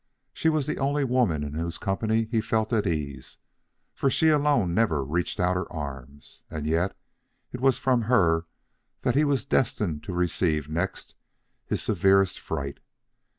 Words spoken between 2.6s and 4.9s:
at ease, for she alone